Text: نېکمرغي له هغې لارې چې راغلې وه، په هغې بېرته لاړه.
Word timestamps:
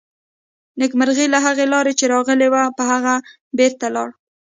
نېکمرغي 0.79 1.25
له 1.33 1.39
هغې 1.45 1.65
لارې 1.73 1.93
چې 1.99 2.05
راغلې 2.13 2.47
وه، 2.53 2.63
په 2.77 2.83
هغې 2.91 3.15
بېرته 3.57 3.87
لاړه. 3.95 4.13